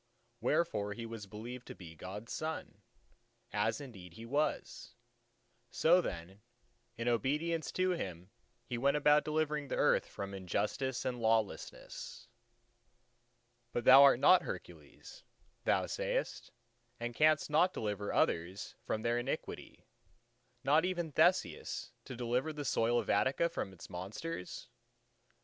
Wherefore 0.39 0.93
he 0.93 1.05
was 1.05 1.27
believed 1.27 1.67
to 1.67 1.75
be 1.75 1.93
God's 1.95 2.33
son, 2.33 2.81
as 3.53 3.79
indeed 3.79 4.13
he 4.15 4.25
was. 4.25 4.95
So 5.69 6.01
then 6.01 6.41
in 6.97 7.07
obedience 7.07 7.71
to 7.73 7.91
Him, 7.91 8.31
he 8.65 8.79
went 8.79 8.97
about 8.97 9.23
delivering 9.23 9.67
the 9.67 9.75
earth 9.75 10.07
from 10.07 10.33
injustice 10.33 11.05
and 11.05 11.21
lawlessness. 11.21 12.27
But 13.73 13.83
thou 13.83 14.01
art 14.01 14.19
not 14.19 14.41
Hercules, 14.41 15.23
thou 15.65 15.85
sayest, 15.85 16.49
and 16.99 17.13
canst 17.13 17.51
not 17.51 17.71
deliver 17.71 18.11
others 18.11 18.73
from 18.81 19.03
their 19.03 19.19
iniquity—not 19.19 20.83
even 20.83 21.11
Theseus, 21.11 21.91
to 22.05 22.15
deliver 22.15 22.51
the 22.51 22.65
soil 22.65 22.97
of 22.97 23.07
Attica 23.11 23.49
from 23.49 23.71
its 23.71 23.87
monsters? 23.87 24.67